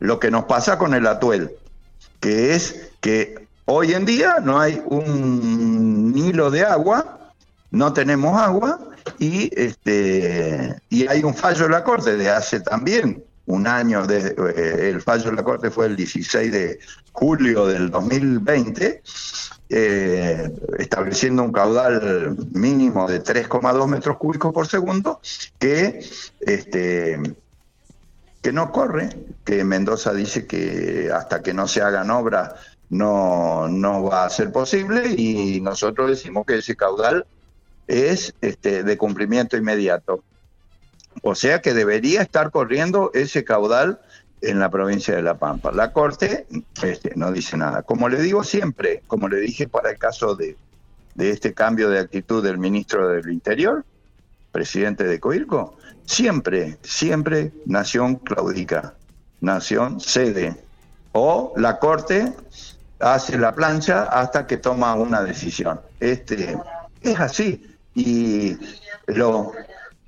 lo 0.00 0.18
que 0.18 0.30
nos 0.30 0.44
pasa 0.44 0.78
con 0.78 0.94
el 0.94 1.06
atuel, 1.06 1.52
que 2.18 2.54
es 2.54 2.90
que 3.00 3.46
hoy 3.66 3.92
en 3.92 4.04
día 4.04 4.36
no 4.42 4.58
hay 4.58 4.82
un 4.86 6.12
hilo 6.16 6.50
de 6.50 6.64
agua, 6.64 7.32
no 7.70 7.92
tenemos 7.92 8.40
agua, 8.40 8.80
y, 9.18 9.50
este, 9.60 10.76
y 10.88 11.06
hay 11.06 11.22
un 11.22 11.34
fallo 11.34 11.64
de 11.64 11.70
la 11.70 11.84
Corte 11.84 12.16
de 12.16 12.30
hace 12.30 12.60
también 12.60 13.24
un 13.50 13.66
año, 13.66 14.06
de, 14.06 14.34
eh, 14.56 14.90
el 14.90 15.02
fallo 15.02 15.30
de 15.30 15.36
la 15.36 15.42
Corte 15.42 15.70
fue 15.70 15.86
el 15.86 15.96
16 15.96 16.52
de 16.52 16.78
julio 17.12 17.66
del 17.66 17.90
2020, 17.90 19.02
eh, 19.68 20.52
estableciendo 20.78 21.42
un 21.42 21.52
caudal 21.52 22.36
mínimo 22.52 23.06
de 23.08 23.22
3,2 23.22 23.86
metros 23.88 24.16
cúbicos 24.16 24.52
por 24.52 24.66
segundo, 24.66 25.20
que, 25.58 26.04
este, 26.40 27.20
que 28.42 28.52
no 28.52 28.72
corre, 28.72 29.10
que 29.44 29.64
Mendoza 29.64 30.12
dice 30.12 30.46
que 30.46 31.10
hasta 31.14 31.42
que 31.42 31.52
no 31.52 31.68
se 31.68 31.82
hagan 31.82 32.10
obras 32.10 32.54
no, 32.88 33.68
no 33.68 34.04
va 34.04 34.24
a 34.24 34.30
ser 34.30 34.50
posible 34.50 35.14
y 35.16 35.60
nosotros 35.60 36.10
decimos 36.10 36.44
que 36.46 36.58
ese 36.58 36.76
caudal 36.76 37.26
es 37.86 38.34
este, 38.40 38.82
de 38.82 38.96
cumplimiento 38.96 39.56
inmediato. 39.56 40.22
O 41.22 41.34
sea 41.34 41.60
que 41.60 41.74
debería 41.74 42.22
estar 42.22 42.50
corriendo 42.50 43.10
ese 43.14 43.44
caudal 43.44 44.00
en 44.42 44.58
la 44.58 44.70
provincia 44.70 45.14
de 45.14 45.22
La 45.22 45.38
Pampa. 45.38 45.70
La 45.72 45.92
Corte 45.92 46.46
este, 46.82 47.12
no 47.16 47.32
dice 47.32 47.56
nada. 47.56 47.82
Como 47.82 48.08
le 48.08 48.20
digo 48.22 48.42
siempre, 48.44 49.02
como 49.06 49.28
le 49.28 49.38
dije 49.40 49.68
para 49.68 49.90
el 49.90 49.98
caso 49.98 50.34
de, 50.34 50.56
de 51.14 51.30
este 51.30 51.52
cambio 51.52 51.90
de 51.90 52.00
actitud 52.00 52.42
del 52.42 52.58
ministro 52.58 53.08
del 53.08 53.30
Interior, 53.30 53.84
presidente 54.52 55.04
de 55.04 55.20
Coirco, 55.20 55.76
siempre, 56.06 56.78
siempre 56.82 57.52
nación 57.66 58.16
claudica, 58.16 58.94
nación 59.40 60.00
cede. 60.00 60.56
O 61.12 61.52
la 61.56 61.78
Corte 61.78 62.32
hace 63.00 63.38
la 63.38 63.54
plancha 63.54 64.04
hasta 64.04 64.46
que 64.46 64.56
toma 64.56 64.94
una 64.94 65.22
decisión. 65.22 65.80
Este, 65.98 66.56
es 67.02 67.20
así. 67.20 67.66
Y 67.94 68.56
lo, 69.06 69.52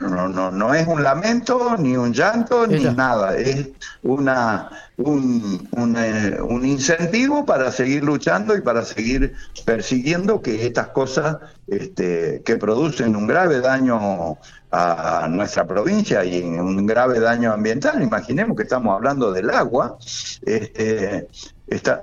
no, 0.09 0.29
no, 0.29 0.51
no 0.51 0.75
es 0.75 0.87
un 0.87 1.03
lamento, 1.03 1.77
ni 1.79 1.97
un 1.97 2.13
llanto, 2.13 2.67
ni 2.67 2.83
nada. 2.85 3.37
Es 3.37 3.69
una, 4.03 4.71
un, 4.97 5.69
eh, 5.97 6.39
un, 6.41 6.65
incentivo 6.65 7.45
para 7.45 7.71
seguir 7.73 8.05
luchando 8.05 8.57
y 8.57 8.61
para 8.61 8.85
seguir 8.85 9.35
persiguiendo 9.65 10.43
que 10.43 10.67
estas 10.67 10.89
cosas 10.89 11.39
este, 11.67 12.43
que 12.45 12.57
producen 12.57 13.17
un 13.17 13.27
grave 13.27 13.61
daño 13.61 14.39
a 14.75 15.29
nuestra 15.29 15.67
provincia 15.67 16.25
y 16.25 16.43
un 16.43 16.87
grave 16.87 17.21
daño 17.21 17.53
ambiental, 17.53 18.03
imaginemos 18.03 18.57
que 18.57 18.63
estamos 18.63 18.95
hablando 18.95 19.31
del 19.31 19.51
agua, 19.51 19.99
este, 20.47 21.29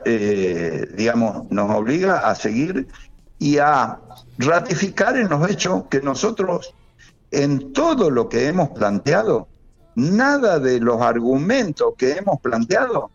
eh, 0.05 0.87
digamos, 0.95 1.49
nos 1.51 1.71
obliga 1.75 2.29
a 2.29 2.35
seguir 2.35 2.87
y 3.39 3.57
a 3.57 3.97
ratificar 4.37 5.17
en 5.17 5.29
los 5.29 5.49
hechos 5.49 5.85
que 5.89 6.01
nosotros 6.01 6.75
en 7.31 7.73
todo 7.73 8.09
lo 8.09 8.29
que 8.29 8.47
hemos 8.47 8.69
planteado, 8.69 9.47
nada 9.95 10.59
de 10.59 10.79
los 10.79 11.01
argumentos 11.01 11.93
que 11.97 12.13
hemos 12.13 12.39
planteado 12.39 13.11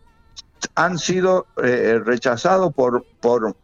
han 0.75 0.97
sido 0.97 1.47
eh, 1.63 1.99
rechazados 2.03 2.73
por, 2.73 3.05
por, 3.21 3.55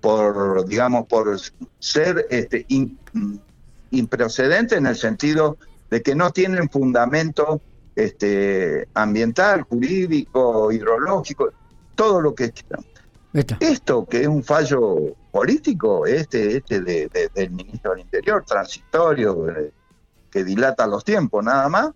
por, 0.00 0.66
digamos, 0.66 1.06
por 1.06 1.38
ser 1.78 2.26
este, 2.30 2.66
improcedentes 3.90 4.78
en 4.78 4.86
el 4.86 4.96
sentido 4.96 5.56
de 5.90 6.02
que 6.02 6.14
no 6.14 6.30
tienen 6.30 6.68
fundamento 6.70 7.60
este, 7.96 8.88
ambiental, 8.94 9.62
jurídico, 9.62 10.70
hidrológico, 10.72 11.50
todo 11.94 12.20
lo 12.20 12.34
que 12.34 12.52
Esto 13.60 14.04
que 14.06 14.22
es 14.22 14.26
un 14.26 14.42
fallo 14.42 15.14
político, 15.30 16.06
este, 16.06 16.58
este 16.58 16.80
del 16.80 17.50
ministro 17.50 17.92
del 17.92 18.00
Interior, 18.00 18.44
transitorio, 18.46 19.48
eh, 19.50 19.72
que 20.34 20.42
dilata 20.42 20.88
los 20.88 21.04
tiempos 21.04 21.44
nada 21.44 21.68
más, 21.68 21.90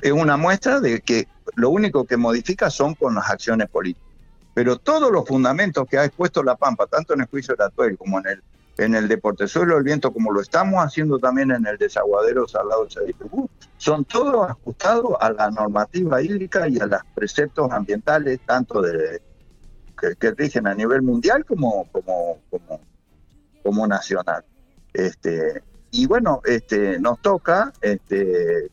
es 0.00 0.12
una 0.12 0.38
muestra 0.38 0.80
de 0.80 1.02
que 1.02 1.28
lo 1.56 1.68
único 1.68 2.06
que 2.06 2.16
modifica 2.16 2.70
son 2.70 2.94
con 2.94 3.14
las 3.14 3.30
acciones 3.30 3.68
políticas. 3.68 4.08
pero 4.54 4.78
todos 4.78 5.12
los 5.12 5.26
fundamentos 5.28 5.86
que 5.88 5.98
ha 5.98 6.04
expuesto 6.06 6.42
La 6.42 6.56
Pampa, 6.56 6.86
tanto 6.86 7.12
en 7.12 7.20
el 7.20 7.26
juicio 7.26 7.54
de 7.54 7.64
Atuel 7.64 7.98
como 7.98 8.18
en 8.18 8.26
el 8.26 8.42
en 8.78 8.94
el 8.94 9.06
Deportezuelo 9.06 9.74
del 9.74 9.84
Viento, 9.84 10.10
como 10.10 10.32
lo 10.32 10.40
estamos 10.40 10.82
haciendo 10.82 11.18
también 11.18 11.50
en 11.50 11.66
el 11.66 11.76
desaguadero 11.76 12.48
Salado 12.48 12.86
de 12.86 13.14
son 13.76 14.06
todos 14.06 14.48
ajustados 14.48 15.14
a 15.20 15.30
la 15.30 15.50
normativa 15.50 16.22
hídrica 16.22 16.66
y 16.66 16.78
a 16.78 16.86
los 16.86 17.00
preceptos 17.14 17.70
ambientales, 17.70 18.40
tanto 18.46 18.80
de 18.80 19.20
que, 20.18 20.30
rigen 20.30 20.66
a 20.66 20.74
nivel 20.74 21.02
mundial 21.02 21.44
como, 21.44 21.86
como, 21.92 22.38
como, 22.48 22.80
como 23.62 23.86
nacional. 23.86 24.42
Este, 24.94 25.62
y 25.92 26.06
bueno, 26.06 26.40
este, 26.44 26.98
nos 26.98 27.20
toca 27.20 27.72
este, 27.82 28.68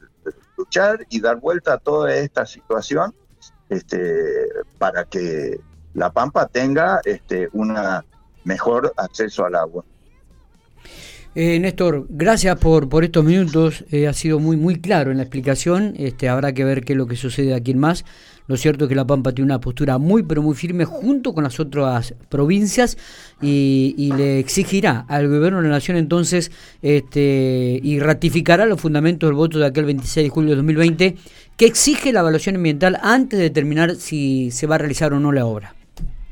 luchar 0.58 1.06
y 1.10 1.20
dar 1.20 1.40
vuelta 1.40 1.74
a 1.74 1.78
toda 1.78 2.16
esta 2.16 2.46
situación 2.46 3.14
este, 3.70 4.48
para 4.78 5.04
que 5.06 5.60
La 5.94 6.12
Pampa 6.12 6.48
tenga 6.48 7.02
este, 7.04 7.50
una 7.52 8.04
mejor 8.46 8.94
acceso 8.96 9.46
al 9.46 9.56
agua. 9.56 9.84
Eh, 11.36 11.60
Néstor, 11.60 12.08
gracias 12.10 12.58
por, 12.58 12.90
por 12.90 13.04
estos 13.04 13.24
minutos. 13.24 13.86
Eh, 13.92 14.08
ha 14.08 14.14
sido 14.14 14.40
muy 14.40 14.58
muy 14.58 14.80
claro 14.82 15.12
en 15.12 15.18
la 15.18 15.24
explicación. 15.24 15.94
Este, 15.98 16.30
habrá 16.30 16.54
que 16.54 16.64
ver 16.64 16.84
qué 16.84 16.94
es 16.94 16.98
lo 16.98 17.06
que 17.06 17.18
sucede 17.18 17.54
aquí 17.54 17.72
en 17.72 17.80
más. 17.80 18.06
Lo 18.50 18.58
cierto 18.58 18.86
es 18.86 18.90
que 18.90 18.96
La 18.96 19.06
Pampa 19.06 19.32
tiene 19.32 19.46
una 19.46 19.62
postura 19.62 20.00
muy 20.00 20.24
pero 20.24 20.42
muy 20.42 20.56
firme 20.56 20.84
junto 20.84 21.36
con 21.36 21.44
las 21.44 21.60
otras 21.60 22.16
provincias 22.30 22.98
y, 23.44 24.12
le 24.18 24.40
exigirá 24.40 25.06
al 25.08 25.28
gobierno 25.28 25.62
de 25.62 25.68
la 25.68 25.76
nación 25.76 25.98
entonces 25.98 26.52
este, 26.82 27.80
y 27.82 28.00
ratificará 28.00 28.66
los 28.66 28.82
fundamentos 28.82 29.30
del 29.30 29.36
voto 29.36 29.60
de 29.60 29.68
aquel 29.68 29.86
26 29.86 30.26
de 30.26 30.30
julio 30.30 30.50
de 30.50 30.56
2020 30.56 31.16
que 31.58 31.66
exige 31.68 32.12
la 32.12 32.22
evaluación 32.22 32.56
ambiental 32.56 33.00
antes 33.04 33.38
de 33.38 33.44
determinar 33.44 33.96
si 33.96 34.50
se 34.50 34.66
va 34.66 34.76
a 34.76 34.78
realizar 34.80 35.14
o 35.14 35.20
no 35.20 35.32
la 35.32 35.46
obra. 35.46 35.76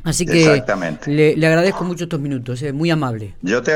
Así 0.04 0.26
que 0.26 0.64
Le, 1.06 1.46
agradezco 1.46 1.84
mucho 1.84 2.06
estos 2.06 2.20
minutos, 2.20 2.64
es 2.64 2.74
muy 2.74 2.90
amable. 2.90 3.36
Yo 3.44 3.62
te, 3.62 3.74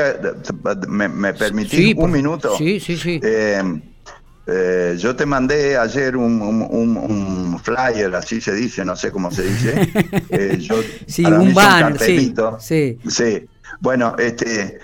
me, 0.88 1.08
me 1.08 1.32
permití 1.32 1.94
un 1.96 2.10
minuto. 2.10 2.56
Sí, 2.58 2.80
sí, 2.80 2.96
sí. 2.96 3.20
Eh, 3.22 3.62
eh, 4.46 4.96
yo 4.98 5.14
te 5.14 5.26
mandé 5.26 5.76
ayer 5.76 6.16
un, 6.16 7.60
flyer, 7.62 8.14
así 8.14 8.40
se 8.40 8.54
dice, 8.54 8.84
no 8.84 8.96
sé 8.96 9.10
cómo 9.10 9.30
se 9.30 9.42
dice. 9.42 9.88
Eh, 10.30 10.58
yo, 10.60 10.76
sí, 11.06 11.24
un 11.24 11.52
ban, 11.52 11.98
sí, 11.98 12.34
sí. 12.58 12.98
Sí, 13.06 13.46
bueno, 13.80 14.16
este, 14.18 14.78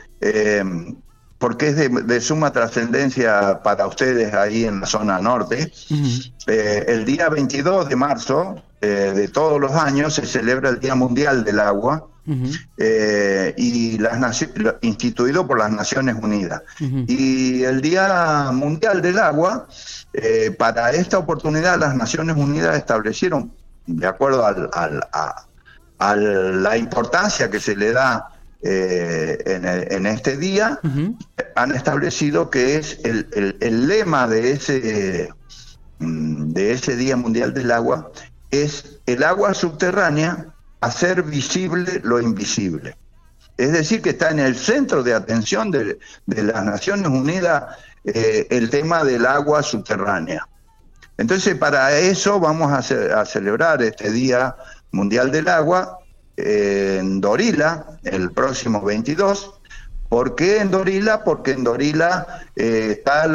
porque 1.38 1.68
es 1.68 1.76
de, 2.06 2.20
suma 2.20 2.52
trascendencia 2.52 3.60
para 3.62 3.86
ustedes 3.86 4.34
ahí 4.34 4.64
en 4.64 4.80
la 4.80 4.86
zona 4.86 5.20
norte. 5.20 5.72
el 6.46 7.04
día 7.04 7.28
22 7.28 7.88
de 7.88 7.96
marzo 7.96 8.62
eh, 8.80 9.12
de 9.12 9.26
todos 9.26 9.60
los 9.60 9.72
años 9.72 10.14
se 10.14 10.24
celebra 10.24 10.68
el 10.68 10.78
Día 10.78 10.94
Mundial 10.94 11.42
del 11.42 11.58
Agua, 11.58 12.06
eh, 12.76 13.54
y 13.56 13.98
las 13.98 14.44
instituido 14.82 15.46
por 15.46 15.58
las 15.58 15.70
Naciones 15.70 16.16
Unidas. 16.20 16.62
Y 16.78 17.62
el 17.64 17.80
Día 17.80 18.50
Mundial 18.52 19.02
del 19.02 19.18
Agua, 19.18 19.66
eh, 20.12 20.54
para 20.56 20.90
esta 20.92 21.18
oportunidad 21.18 21.78
las 21.78 21.94
Naciones 21.94 22.36
Unidas 22.36 22.76
establecieron, 22.76 23.52
de 23.86 24.06
acuerdo 24.06 24.44
al, 24.44 24.70
a, 25.12 26.16
la 26.16 26.76
importancia 26.76 27.50
que 27.50 27.60
se 27.60 27.74
le 27.74 27.92
da 27.92 28.28
en, 28.60 30.06
este 30.06 30.36
día, 30.36 30.80
han 31.56 31.74
establecido 31.74 32.50
que 32.50 32.76
es 32.76 33.00
el, 33.04 33.56
el 33.60 33.88
lema 33.88 34.28
de 34.28 34.52
ese, 34.52 35.28
mm, 35.98 36.52
de 36.52 36.72
ese 36.72 36.96
Día 36.96 37.16
Mundial 37.16 37.54
del 37.54 37.72
Agua 37.72 38.10
es 38.50 39.00
el 39.06 39.22
agua 39.22 39.54
subterránea 39.54 40.54
hacer 40.80 41.22
visible 41.22 42.00
lo 42.04 42.20
invisible. 42.20 42.96
Es 43.56 43.72
decir, 43.72 44.00
que 44.00 44.10
está 44.10 44.30
en 44.30 44.38
el 44.38 44.56
centro 44.56 45.02
de 45.02 45.14
atención 45.14 45.70
de, 45.70 45.98
las 46.26 46.64
Naciones 46.64 47.08
Unidas 47.08 47.76
eh, 48.04 48.46
el 48.50 48.70
tema 48.70 49.02
del 49.02 49.26
agua 49.26 49.62
subterránea. 49.62 50.46
Entonces, 51.16 51.56
para 51.56 51.98
eso 51.98 52.38
vamos 52.38 52.72
a, 52.72 53.24
celebrar 53.24 53.82
este 53.82 54.12
Día 54.12 54.54
Mundial 54.92 55.32
del 55.32 55.48
Agua 55.48 55.98
eh, 56.36 56.98
en 57.00 57.20
Dorila, 57.20 57.98
el 58.04 58.30
próximo 58.30 58.80
22, 58.80 59.57
¿Por 60.08 60.34
qué 60.34 60.58
en 60.58 60.70
Dorila? 60.70 61.22
Porque 61.22 61.50
en 61.50 61.64
Dorila 61.64 62.26
eh, 62.56 62.96
está 62.96 63.26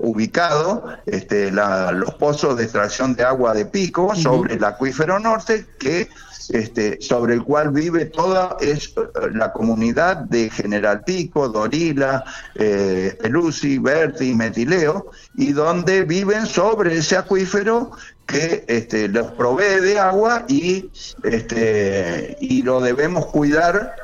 ubicado 0.00 0.96
este, 1.04 1.50
los 1.50 2.14
pozos 2.14 2.56
de 2.56 2.64
extracción 2.64 3.14
de 3.14 3.24
agua 3.24 3.52
de 3.52 3.66
pico 3.66 4.14
sobre 4.14 4.54
el 4.54 4.64
acuífero 4.64 5.18
norte, 5.18 5.66
que 5.78 6.08
este, 6.50 7.00
sobre 7.00 7.34
el 7.34 7.42
cual 7.42 7.70
vive 7.70 8.06
toda 8.06 8.56
es, 8.60 8.88
eh, 8.88 9.28
la 9.32 9.52
comunidad 9.52 10.16
de 10.16 10.50
General 10.50 11.02
Pico, 11.04 11.48
Dorila, 11.48 12.24
eh, 12.54 13.16
Pelusi, 13.20 13.78
Berti, 13.78 14.34
Metileo, 14.34 15.10
y 15.36 15.52
donde 15.52 16.04
viven 16.04 16.46
sobre 16.46 16.96
ese 16.96 17.16
acuífero 17.16 17.90
que 18.26 18.64
este, 18.66 19.08
los 19.08 19.32
provee 19.32 19.80
de 19.80 19.98
agua 19.98 20.44
y, 20.48 20.90
este, 21.22 22.36
y 22.40 22.62
lo 22.62 22.80
debemos 22.80 23.26
cuidar 23.26 23.94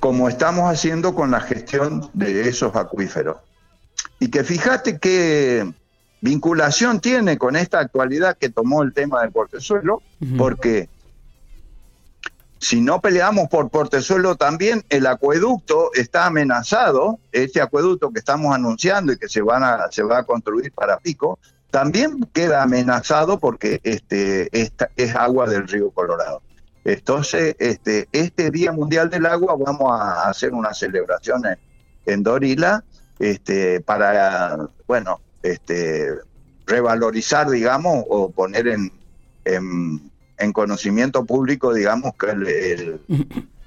como 0.00 0.28
estamos 0.28 0.70
haciendo 0.70 1.14
con 1.14 1.30
la 1.30 1.40
gestión 1.40 2.10
de 2.12 2.48
esos 2.48 2.76
acuíferos. 2.76 3.38
Y 4.20 4.28
que 4.28 4.44
fíjate 4.44 4.98
qué 4.98 5.66
vinculación 6.20 7.00
tiene 7.00 7.38
con 7.38 7.56
esta 7.56 7.78
actualidad 7.80 8.36
que 8.36 8.48
tomó 8.50 8.82
el 8.82 8.92
tema 8.92 9.22
del 9.22 9.30
portezuelo, 9.30 10.02
porque 10.36 10.88
si 12.58 12.80
no 12.80 13.00
peleamos 13.00 13.48
por 13.48 13.68
portezuelo 13.70 14.36
también, 14.36 14.84
el 14.88 15.06
acueducto 15.06 15.90
está 15.94 16.26
amenazado, 16.26 17.18
este 17.32 17.60
acueducto 17.60 18.10
que 18.10 18.18
estamos 18.18 18.54
anunciando 18.54 19.12
y 19.12 19.18
que 19.18 19.28
se, 19.28 19.42
va 19.42 19.84
a 19.84 20.24
construir 20.24 20.72
para 20.72 20.98
Pico, 20.98 21.38
también 21.70 22.26
queda 22.32 22.62
amenazado 22.62 23.38
porque 23.38 23.80
este, 23.82 24.48
es 24.52 25.14
agua 25.14 25.46
del 25.46 25.68
río 25.68 25.90
Colorado. 25.90 26.40
Entonces, 26.86 27.56
este, 27.58 28.08
este 28.12 28.52
Día 28.52 28.70
Mundial 28.70 29.10
del 29.10 29.26
Agua 29.26 29.56
vamos 29.58 29.90
a 30.00 30.28
hacer 30.28 30.54
una 30.54 30.72
celebración 30.72 31.42
en, 32.06 32.22
Dorila 32.22 32.84
este, 33.18 33.80
para, 33.80 34.56
bueno, 34.86 35.20
este, 35.42 36.14
revalorizar, 36.64 37.50
digamos, 37.50 38.04
o 38.08 38.30
poner 38.30 38.68
en, 38.68 38.92
conocimiento 40.52 41.24
público, 41.24 41.72
digamos, 41.74 42.12
que 42.18 42.30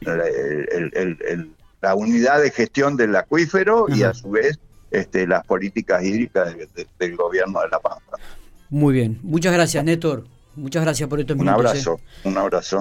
el, 0.01 1.51
la 1.81 1.95
unidad 1.95 2.41
de 2.41 2.51
gestión 2.51 2.97
del 2.97 3.15
acuífero 3.15 3.87
y 3.89 4.03
a 4.03 4.13
su 4.13 4.31
vez 4.31 4.59
este, 4.91 5.27
las 5.27 5.45
políticas 5.45 6.03
hídricas 6.03 6.55
del 6.99 7.15
gobierno 7.15 7.61
de 7.61 7.69
La 7.69 7.79
Pampa. 7.79 8.17
Muy 8.69 8.93
bien, 8.93 9.19
muchas 9.23 9.53
gracias 9.53 9.83
Néstor, 9.83 10.25
muchas 10.55 10.83
gracias 10.83 11.09
por 11.09 11.19
estos 11.19 11.37
minutos. 11.37 11.59
Un 11.59 11.67
abrazo, 11.67 11.99
¿eh? 11.99 12.27
un 12.27 12.37
abrazo. 12.37 12.77